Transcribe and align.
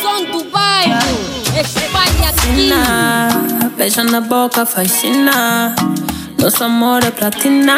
Som 0.00 0.24
do 0.30 0.44
bairro, 0.50 1.18
espalha 1.60 2.28
aqui. 2.28 2.70
Beija 3.76 4.04
na 4.04 4.20
boca, 4.20 4.64
fascina. 4.64 5.74
Nosso 6.38 6.62
amor 6.62 7.02
é 7.02 7.10
platina. 7.10 7.76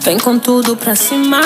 Vem 0.00 0.18
com 0.18 0.36
tudo 0.36 0.76
pra 0.76 0.96
cima. 0.96 1.38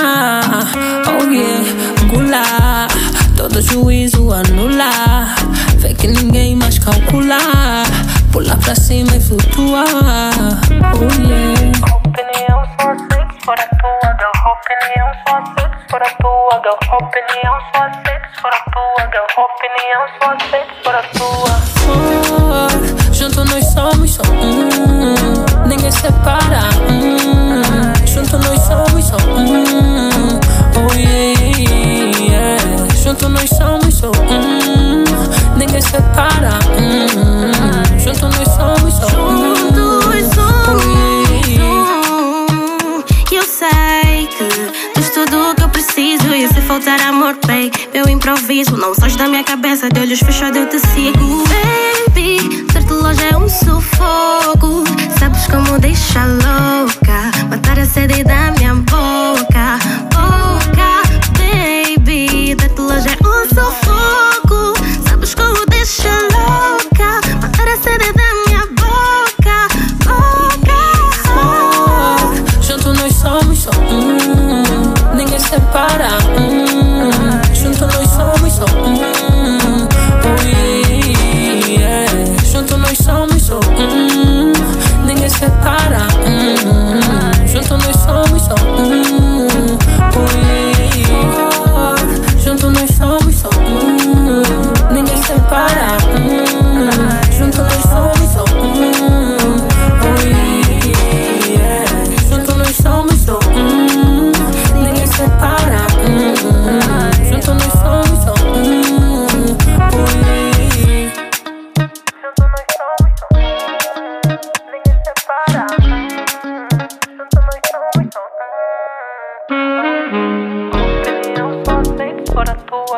Oh 1.07 1.25
yeah, 1.30 1.62
gula. 2.09 2.88
Todo 3.37 3.61
juízo 3.61 4.33
anula. 4.33 5.34
Vê 5.77 5.93
que 5.93 6.07
ninguém 6.07 6.57
mais 6.57 6.79
calcula. 6.79 7.37
Pula 8.33 8.57
pra 8.57 8.75
cima 8.75 9.15
e 9.15 9.20
flutua. 9.20 9.84
Oh 10.95 11.05
yeah. 11.23 11.66
Opinião 11.97 12.65
só 12.80 12.97
sexo 12.97 13.45
for 13.45 13.61
a 13.61 13.66
tua 13.77 14.16
girl. 14.16 14.33
Opinião 14.52 15.09
só 15.29 15.37
sexo 15.55 15.66
for 15.96 16.02
a 16.02 16.10
tua 16.16 16.60
girl. 16.62 16.77
Opinião 17.00 17.55
só 17.73 17.82
sexo 18.05 18.41
for 18.41 18.52
a 18.52 18.60
tua 18.70 19.02
girl. 19.10 19.27
Opinião 19.38 20.02
só 20.20 20.28
sexo 20.50 20.77
for 20.82 20.95
a 20.95 21.02
tua. 21.16 21.55
Oh, 21.88 23.14
junto 23.14 23.45
nós 23.45 23.64
somos 23.72 24.14
só 24.14 24.22
um. 24.22 24.95
Preciso. 46.07 46.35
E 46.35 46.49
se 46.49 46.61
faltar 46.62 47.01
amor, 47.01 47.37
bem, 47.47 47.71
eu 47.93 48.09
improviso. 48.09 48.77
Não 48.77 48.95
sais 48.95 49.17
da 49.17 49.29
minha 49.29 49.43
cabeça, 49.43 49.89
de 49.89 50.01
olhos 50.01 50.21
fechados 50.21 50.57
eu 50.57 50.69
te 50.69 50.79
sigo. 50.79 51.45
Baby, 51.49 52.65
ter-te 52.73 52.93
longe 52.93 53.25
é 53.25 53.37
um 53.37 53.49
sufoco. 53.49 54.84
Sabes 55.19 55.47
como 55.47 55.79
deixa 55.79 56.25
louca? 56.25 56.66
Junto 83.02 83.27
nós 83.27 83.36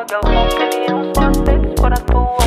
Opinião 0.00 1.12
só 1.12 1.32
sexo 1.44 1.74
for 1.80 1.92
a 1.92 2.37